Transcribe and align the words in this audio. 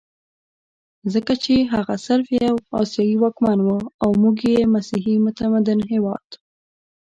ځکه 1.13 1.33
چې 1.43 1.55
هغه 1.73 1.95
صرف 2.07 2.27
یو 2.45 2.55
اسیایي 2.81 3.15
واکمن 3.19 3.59
وو 3.63 3.77
او 4.03 4.09
موږ 4.21 4.37
یو 4.43 4.69
مسیحي 4.75 5.15
متمدن 5.25 5.79
هېواد. 5.91 6.27